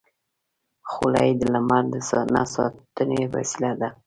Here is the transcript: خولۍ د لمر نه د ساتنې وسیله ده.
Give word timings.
خولۍ 0.91 1.29
د 1.39 1.41
لمر 1.53 1.83
نه 1.91 1.97
د 2.33 2.35
ساتنې 2.53 3.21
وسیله 3.33 3.71
ده. 3.79 3.89